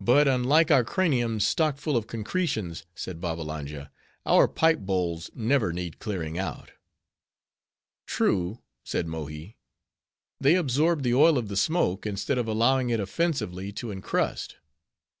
"But 0.00 0.26
unlike 0.26 0.72
our 0.72 0.82
craniums, 0.82 1.46
stocked 1.46 1.78
full 1.78 1.96
of 1.96 2.08
concretions," 2.08 2.84
said 2.96 3.20
Babbalanja, 3.20 3.92
our 4.24 4.48
pipe 4.48 4.80
bowls 4.80 5.30
never 5.36 5.72
need 5.72 6.00
clearing 6.00 6.36
out." 6.36 6.72
"True," 8.08 8.58
said 8.82 9.06
Mohi, 9.06 9.56
"they 10.40 10.56
absorb 10.56 11.04
the 11.04 11.14
oil 11.14 11.38
of 11.38 11.46
the 11.46 11.56
smoke, 11.56 12.06
instead 12.06 12.38
of 12.38 12.48
allowing 12.48 12.90
it 12.90 12.98
offensively 12.98 13.70
to 13.74 13.92
incrust." 13.92 14.56